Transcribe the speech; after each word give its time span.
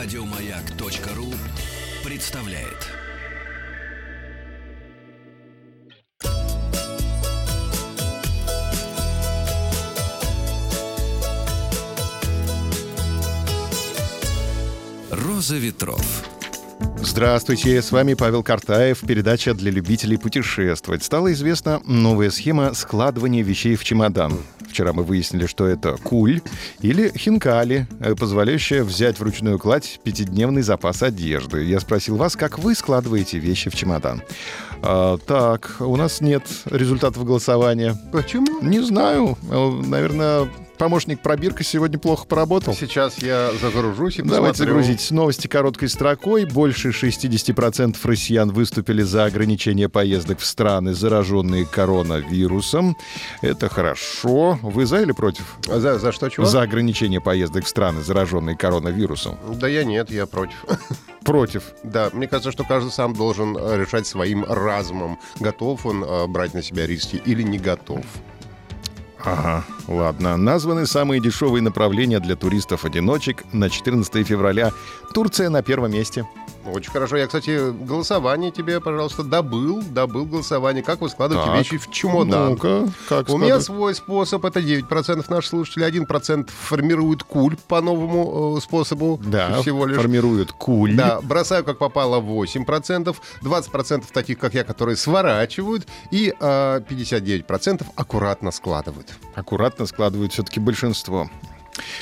Радиомаяк.ру 0.00 1.26
представляет. 2.08 2.86
Роза 15.10 15.56
ветров. 15.56 16.24
Здравствуйте, 16.98 17.82
с 17.82 17.90
вами 17.90 18.14
Павел 18.14 18.44
Картаев, 18.44 19.00
передача 19.00 19.52
для 19.52 19.72
любителей 19.72 20.16
путешествовать. 20.16 21.02
Стала 21.02 21.32
известна 21.32 21.80
новая 21.84 22.30
схема 22.30 22.72
складывания 22.74 23.42
вещей 23.42 23.74
в 23.74 23.82
чемодан. 23.82 24.38
Вчера 24.78 24.92
мы 24.92 25.02
выяснили, 25.02 25.46
что 25.46 25.66
это 25.66 25.96
куль 25.96 26.40
или 26.82 27.10
хинкали, 27.18 27.88
э, 27.98 28.14
позволяющая 28.14 28.84
взять 28.84 29.18
в 29.18 29.22
ручную 29.24 29.58
кладь 29.58 29.98
пятидневный 30.04 30.62
запас 30.62 31.02
одежды. 31.02 31.64
Я 31.64 31.80
спросил 31.80 32.14
вас, 32.14 32.36
как 32.36 32.60
вы 32.60 32.76
складываете 32.76 33.40
вещи 33.40 33.70
в 33.70 33.74
чемодан. 33.74 34.22
А, 34.80 35.18
так, 35.18 35.78
у 35.80 35.96
нас 35.96 36.20
нет 36.20 36.44
результатов 36.66 37.24
голосования. 37.24 37.96
Почему? 38.12 38.60
Не 38.60 38.78
знаю. 38.78 39.36
Э, 39.50 39.68
Наверное, 39.68 40.48
помощник 40.78 41.20
пробирка 41.20 41.62
сегодня 41.64 41.98
плохо 41.98 42.26
поработал. 42.26 42.74
Сейчас 42.74 43.18
я 43.18 43.50
загружусь 43.60 44.18
и 44.18 44.22
Давайте 44.22 44.58
посмотрю. 44.64 44.82
загрузить 44.82 45.10
новости 45.10 45.46
короткой 45.46 45.88
строкой. 45.88 46.44
Больше 46.46 46.90
60% 46.90 47.96
россиян 48.04 48.50
выступили 48.50 49.02
за 49.02 49.24
ограничение 49.26 49.88
поездок 49.88 50.38
в 50.38 50.46
страны, 50.46 50.94
зараженные 50.94 51.66
коронавирусом. 51.66 52.96
Это 53.42 53.68
хорошо. 53.68 54.58
Вы 54.62 54.86
за 54.86 55.02
или 55.02 55.12
против? 55.12 55.56
А 55.68 55.80
За, 55.80 55.98
за 55.98 56.12
что, 56.12 56.28
чего? 56.28 56.46
За 56.46 56.62
ограничение 56.62 57.20
поездок 57.20 57.64
в 57.64 57.68
страны, 57.68 58.02
зараженные 58.02 58.56
коронавирусом. 58.56 59.36
Да 59.54 59.68
я 59.68 59.84
нет, 59.84 60.10
я 60.10 60.26
против. 60.26 60.64
Против. 61.24 61.62
Да, 61.82 62.08
мне 62.14 62.26
кажется, 62.26 62.52
что 62.52 62.64
каждый 62.64 62.90
сам 62.90 63.12
должен 63.12 63.54
э, 63.58 63.76
решать 63.76 64.06
своим 64.06 64.44
разумом, 64.44 65.18
готов 65.40 65.84
он 65.84 66.02
э, 66.02 66.26
брать 66.26 66.54
на 66.54 66.62
себя 66.62 66.86
риски 66.86 67.20
или 67.22 67.42
не 67.42 67.58
готов. 67.58 68.02
Ага, 69.24 69.64
ладно. 69.88 70.36
Названы 70.36 70.86
самые 70.86 71.20
дешевые 71.20 71.62
направления 71.62 72.20
для 72.20 72.36
туристов-одиночек 72.36 73.44
на 73.52 73.68
14 73.68 74.26
февраля. 74.26 74.72
Турция 75.12 75.50
на 75.50 75.62
первом 75.62 75.92
месте. 75.92 76.26
Очень 76.72 76.90
хорошо. 76.90 77.16
Я, 77.16 77.26
кстати, 77.26 77.70
голосование 77.84 78.50
тебе, 78.50 78.80
пожалуйста, 78.80 79.22
добыл. 79.22 79.82
Добыл 79.82 80.24
голосование. 80.24 80.82
Как 80.82 81.00
вы 81.00 81.08
складываете 81.08 81.50
Так. 81.50 81.58
вещи 81.58 81.78
в 81.78 81.90
чемодан? 81.90 82.50
Ну-ка, 82.50 82.88
как 83.08 83.28
У 83.28 83.38
меня 83.38 83.60
свой 83.60 83.94
способ, 83.94 84.44
это 84.44 84.60
9% 84.60 85.28
наших 85.30 85.50
слушателей, 85.50 85.86
1% 85.86 86.50
формирует 86.50 87.22
куль 87.22 87.56
по 87.68 87.80
новому 87.80 88.56
э, 88.56 88.60
способу 88.60 89.20
Да, 89.24 89.60
всего 89.62 89.86
лишь. 89.86 89.96
формируют 89.96 90.52
куль. 90.52 90.94
Да, 90.94 91.20
бросаю 91.20 91.64
как 91.64 91.78
попало 91.78 92.20
8%, 92.20 93.16
20% 93.42 94.04
таких, 94.12 94.38
как 94.38 94.54
я, 94.54 94.64
которые 94.64 94.96
сворачивают, 94.96 95.86
и 96.10 96.34
э, 96.38 96.80
59% 96.88 97.84
аккуратно 97.96 98.50
складывают. 98.50 99.12
Аккуратно 99.34 99.86
складывают 99.86 100.32
все-таки 100.32 100.60
большинство. 100.60 101.28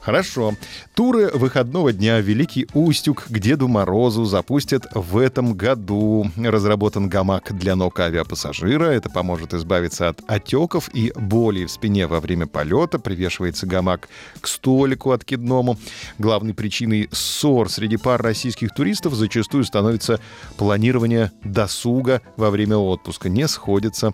Хорошо. 0.00 0.54
Туры 0.94 1.28
выходного 1.32 1.92
дня 1.92 2.20
Великий 2.20 2.66
Устюг 2.74 3.24
к 3.28 3.38
Деду 3.38 3.68
Морозу 3.68 4.24
запустят 4.24 4.86
в 4.94 5.16
этом 5.18 5.54
году. 5.54 6.30
Разработан 6.36 7.08
гамак 7.08 7.56
для 7.56 7.76
ног 7.76 7.98
авиапассажира. 8.00 8.84
Это 8.86 9.08
поможет 9.10 9.54
избавиться 9.54 10.08
от 10.08 10.20
отеков 10.26 10.90
и 10.94 11.12
боли 11.16 11.64
в 11.64 11.70
спине 11.70 12.06
во 12.06 12.20
время 12.20 12.46
полета. 12.46 12.98
Привешивается 12.98 13.66
гамак 13.66 14.08
к 14.40 14.46
столику 14.46 15.12
откидному. 15.12 15.78
Главной 16.18 16.54
причиной 16.54 17.08
ссор 17.12 17.68
среди 17.70 17.96
пар 17.96 18.20
российских 18.22 18.74
туристов 18.74 19.14
зачастую 19.14 19.64
становится 19.64 20.20
планирование 20.56 21.32
досуга 21.44 22.22
во 22.36 22.50
время 22.50 22.76
отпуска. 22.76 23.28
Не 23.28 23.48
сходятся 23.48 24.12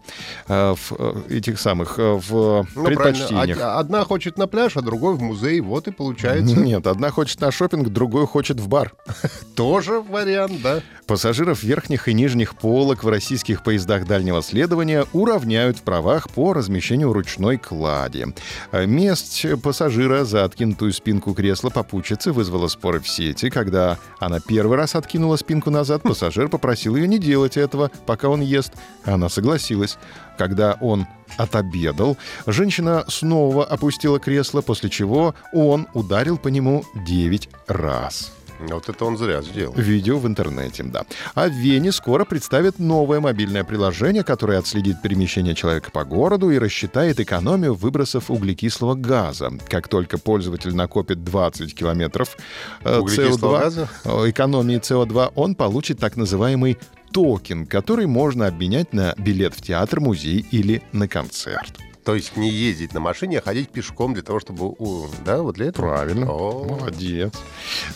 э, 0.49 0.75
в 0.75 0.93
э, 0.99 1.23
этих 1.37 1.59
самых 1.61 1.99
э, 1.99 2.21
в 2.29 2.67
Ну, 2.75 2.85
предпочтениях. 2.85 3.59
правильно. 3.59 3.77
Од- 3.79 3.87
Одна 3.87 4.05
хочет 4.05 4.37
на 4.39 4.47
пляж, 4.47 4.77
а 4.77 4.83
другой 4.83 5.15
в 5.15 5.23
музей. 5.23 5.46
Вот 5.61 5.89
и 5.89 5.91
получается. 5.91 6.57
Нет, 6.59 6.87
одна 6.87 7.11
хочет 7.11 7.41
на 7.41 7.51
шопинг, 7.51 7.89
другой 7.89 8.27
хочет 8.27 8.61
в 8.61 8.69
бар. 8.69 8.95
Тоже 9.57 10.01
вариант, 10.01 10.61
да. 10.63 10.83
Пассажиров 11.07 11.63
верхних 11.63 12.09
и 12.09 12.13
нижних 12.13 12.57
полок 12.57 13.05
в 13.05 13.09
российских 13.09 13.63
поездах 13.63 14.07
дальнего 14.07 14.43
следования 14.43 15.07
уравняют 15.13 15.79
в 15.79 15.83
правах 15.83 16.29
по 16.31 16.53
размещению 16.53 17.13
ручной 17.13 17.59
клади. 17.59 18.27
А 18.73 18.85
Месть 18.87 19.47
пассажира 19.63 20.25
за 20.25 20.45
откинутую 20.45 20.93
спинку 20.93 21.33
кресла 21.33 21.71
попутчицы 21.71 22.33
вызвала 22.33 22.67
споры 22.67 23.01
в 23.01 23.09
сети. 23.09 23.51
Когда 23.51 23.99
она 24.19 24.41
первый 24.41 24.77
раз 24.77 24.97
откинула 24.97 25.37
спинку 25.37 25.71
назад, 25.71 26.03
пассажир 26.05 26.49
попросил 26.49 26.97
ее 26.97 27.07
не 27.07 27.19
делать 27.19 27.57
этого, 27.57 27.91
пока 28.07 28.29
он 28.29 28.41
ест. 28.41 28.73
Она 29.05 29.29
согласилась. 29.29 29.99
Когда 30.37 30.77
он 30.81 31.07
отобедал, 31.37 32.17
женщина 32.47 33.05
снова 33.09 33.65
опустила 33.65 34.19
кресло, 34.19 34.61
после 34.61 34.91
чего 34.91 35.35
он 35.53 35.87
ударил 35.95 36.39
по 36.39 36.49
нему 36.49 36.85
9 37.07 37.49
раз. 37.69 38.33
Вот 38.59 38.89
это 38.89 39.05
он 39.05 39.19
зря 39.19 39.43
сделал. 39.43 39.75
Видео 39.75 40.19
в 40.19 40.27
интернете, 40.27 40.83
да. 40.83 41.05
А 41.35 41.49
в 41.49 41.53
Вене 41.53 41.93
скоро 41.93 42.25
представят 42.25 42.79
новое 42.79 43.21
мобильное 43.21 43.65
приложение, 43.65 44.23
которое 44.25 44.59
отследит 44.59 45.03
перемещение 45.03 45.55
человека 45.55 45.91
по 45.91 46.05
городу 46.05 46.51
и 46.51 46.59
рассчитает 46.59 47.21
экономию 47.21 47.75
выбросов 47.75 48.31
углекислого 48.31 48.95
газа. 48.95 49.51
Как 49.69 49.89
только 49.89 50.19
пользователь 50.19 50.75
накопит 50.75 51.23
20 51.23 51.75
километров 51.75 52.37
э, 52.83 52.99
Углекислого 52.99 53.59
CO2, 53.59 53.61
газа? 53.61 53.89
э, 54.05 54.31
экономии 54.31 54.81
СО2, 54.81 55.33
он 55.35 55.55
получит 55.55 55.99
так 55.99 56.17
называемый 56.17 56.79
токен, 57.17 57.65
который 57.65 58.07
можно 58.07 58.47
обменять 58.47 58.93
на 58.93 59.15
билет 59.17 59.55
в 59.55 59.63
театр, 59.63 60.01
музей 60.01 60.45
или 60.51 60.83
на 60.93 61.09
концерт. 61.09 61.79
То 62.07 62.15
есть 62.15 62.37
не 62.37 62.49
ездить 62.49 62.95
на 62.95 63.01
машине, 63.01 63.41
а 63.41 63.43
ходить 63.43 63.69
пешком 63.71 64.15
для 64.15 64.23
того, 64.23 64.39
чтобы... 64.39 64.69
у- 64.79 65.09
Да, 65.25 65.43
вот 65.43 65.57
для 65.57 65.67
этого? 65.67 65.87
Правильно. 65.89 66.31
О. 66.31 66.65
Молодец. 66.79 67.33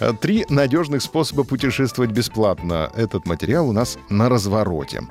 Э, 0.01 0.13
Три 0.21 0.45
надежных 0.49 1.01
способа 1.03 1.45
путешествовать 1.45 2.11
бесплатно. 2.11 2.91
Этот 2.97 3.27
материал 3.27 3.69
у 3.69 3.73
нас 3.73 3.99
на 4.09 4.29
развороте. 4.29 5.03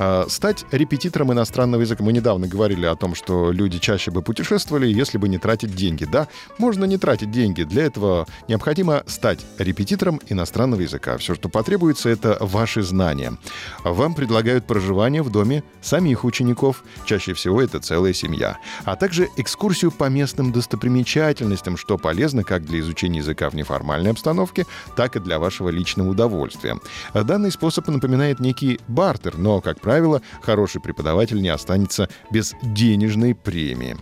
Э, 0.00 0.24
Стать 0.28 0.64
репетитором 0.72 1.32
иностранного 1.32 1.82
языка. 1.82 2.02
Мы 2.02 2.12
недавно 2.12 2.48
говорили 2.48 2.84
о 2.84 2.96
том, 2.96 3.14
что 3.14 3.52
люди 3.52 3.78
чаще 3.78 4.10
бы 4.10 4.22
путешествовали, 4.22 4.88
если 4.88 5.18
бы 5.18 5.28
не 5.28 5.38
тратить 5.38 5.76
деньги. 5.76 6.04
Да, 6.04 6.26
можно 6.58 6.84
не 6.84 6.98
тратить 6.98 7.30
деньги. 7.30 7.62
Для 7.62 7.84
этого 7.84 8.26
необходимо 8.48 9.04
стать 9.06 9.38
репетитором 9.58 10.20
иностранного 10.28 10.80
языка. 10.80 11.16
Все, 11.18 11.36
что 11.36 11.48
потребуется, 11.48 12.08
это 12.08 12.36
ваши 12.40 12.82
знания. 12.82 13.38
Вам 13.84 14.14
предлагают 14.14 14.66
проживание 14.66 15.22
в 15.22 15.30
доме 15.30 15.62
самих 15.80 16.24
учеников. 16.24 16.82
Чаще 17.06 17.34
всего 17.34 17.62
это 17.62 17.78
целая 17.78 18.12
семья. 18.12 18.47
А 18.84 18.96
также 18.96 19.28
экскурсию 19.36 19.90
по 19.90 20.08
местным 20.08 20.52
достопримечательностям, 20.52 21.76
что 21.76 21.98
полезно 21.98 22.44
как 22.44 22.64
для 22.64 22.80
изучения 22.80 23.18
языка 23.18 23.50
в 23.50 23.54
неформальной 23.54 24.10
обстановке, 24.10 24.66
так 24.96 25.16
и 25.16 25.20
для 25.20 25.38
вашего 25.38 25.68
личного 25.68 26.10
удовольствия. 26.10 26.78
Данный 27.14 27.50
способ 27.50 27.88
напоминает 27.88 28.40
некий 28.40 28.80
бартер, 28.88 29.36
но, 29.38 29.60
как 29.60 29.80
правило, 29.80 30.22
хороший 30.42 30.80
преподаватель 30.80 31.40
не 31.40 31.48
останется 31.48 32.08
без 32.30 32.54
денежной 32.62 33.34
премии. 33.34 33.96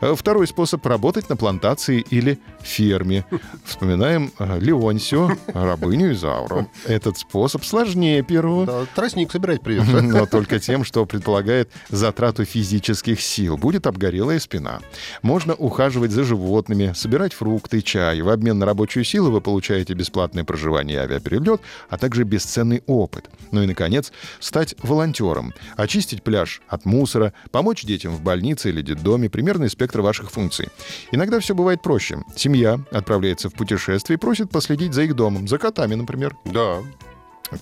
Э, 0.00 0.14
Второй 0.16 0.46
способ— 0.46 0.84
работать 0.86 1.28
на 1.28 1.36
плантации 1.36 2.04
или 2.10 2.38
ферме. 2.62 3.24
Вспоминаем 3.64 4.32
э, 4.38 4.58
Леонсио, 4.60 5.30
рабыню 5.46 6.12
Изауру. 6.12 6.70
Этот 6.86 7.18
способ 7.18 7.64
сложнее 7.64 8.22
первого. 8.22 8.66
Да, 8.66 8.86
тростник 8.94 9.32
собирать 9.32 9.62
придется. 9.62 10.00
Но 10.02 10.26
только 10.26 10.58
тем, 10.58 10.84
что 10.84 11.06
предполагает 11.06 11.70
затрату 11.88 12.44
физических 12.44 13.20
сил. 13.20 13.56
Будет 13.56 13.86
обгорелая 13.90 14.40
спина. 14.40 14.80
Можно 15.22 15.54
ухаживать 15.54 16.10
за 16.10 16.24
животными, 16.24 16.92
собирать 16.94 17.34
фрукты, 17.34 17.82
чай. 17.82 18.22
В 18.22 18.30
обмен 18.30 18.58
на 18.58 18.66
рабочую 18.66 19.04
силу 19.04 19.30
вы 19.30 19.40
получаете 19.40 19.92
бесплатное 19.92 20.44
проживание 20.44 20.96
и 20.96 21.00
авиаперелет, 21.00 21.60
а 21.88 21.98
также 21.98 22.24
бесценный 22.24 22.82
опыт. 22.86 23.28
Ну 23.52 23.62
и, 23.62 23.66
наконец, 23.66 24.12
стать 24.38 24.74
волонтером. 24.82 25.52
Очистить 25.76 26.22
пляж 26.22 26.62
от 26.68 26.86
мусора, 26.86 27.32
помочь 27.50 27.84
детям 27.84 28.14
в 28.14 28.22
больнице 28.22 28.70
или 28.70 28.80
детдоме, 28.82 29.28
примерный 29.28 29.68
спектр 29.68 30.00
ваших 30.00 30.30
функций. 30.30 30.68
Иногда 31.12 31.40
все 31.40 31.54
бывает 31.54 31.82
проще. 31.82 32.22
Семья 32.34 32.80
отправляется 32.90 33.50
в 33.50 33.54
путешествие 33.54 34.16
и 34.16 34.20
просит 34.20 34.50
последить 34.50 34.94
за 34.94 35.02
их 35.02 35.14
домом, 35.14 35.46
за 35.46 35.58
котами, 35.58 35.94
например. 35.94 36.36
Да. 36.44 36.78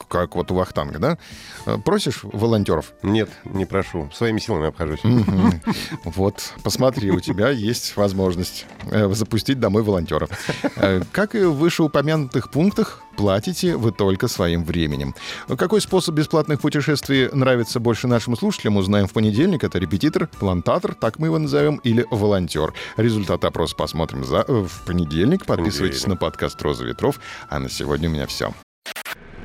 Как 0.08 0.34
вот 0.36 0.50
у 0.50 0.54
Вахтанга, 0.54 0.98
да? 0.98 1.18
Э, 1.66 1.78
Просишь 1.84 2.20
волонтеров? 2.22 2.92
Нет, 3.02 3.30
не 3.44 3.64
прошу. 3.64 4.10
Своими 4.12 4.38
силами 4.40 4.68
обхожусь. 4.68 5.00
Вот, 6.04 6.52
посмотри, 6.62 7.10
у 7.10 7.20
тебя 7.20 7.50
есть 7.50 7.96
возможность 7.96 8.66
э, 8.90 9.08
запустить 9.12 9.60
домой 9.60 9.82
волонтера. 9.82 10.28
Э, 10.76 11.02
Как 11.12 11.34
и 11.34 11.40
в 11.44 11.54
вышеупомянутых 11.54 12.50
пунктах, 12.50 13.02
платите 13.16 13.76
вы 13.76 13.90
только 13.92 14.28
своим 14.28 14.64
временем. 14.64 15.14
Какой 15.56 15.80
способ 15.80 16.14
бесплатных 16.14 16.60
путешествий 16.60 17.28
нравится 17.32 17.80
больше 17.80 18.06
нашим 18.06 18.36
слушателям, 18.36 18.76
узнаем 18.76 19.06
в 19.08 19.12
понедельник. 19.12 19.64
Это 19.64 19.78
репетитор, 19.78 20.28
плантатор, 20.38 20.94
так 20.94 21.18
мы 21.18 21.26
его 21.28 21.38
назовем, 21.38 21.76
или 21.76 22.06
волонтер. 22.10 22.74
Результат 22.96 23.44
опроса 23.44 23.74
посмотрим 23.74 24.24
за, 24.24 24.44
в 24.46 24.84
понедельник. 24.86 25.46
Подписывайтесь 25.46 26.02
Понедельник. 26.02 26.20
на 26.20 26.26
подкаст 26.26 26.62
«Роза 26.62 26.84
ветров». 26.84 27.18
А 27.48 27.58
на 27.58 27.68
сегодня 27.68 28.08
у 28.08 28.12
меня 28.12 28.26
все. 28.26 28.52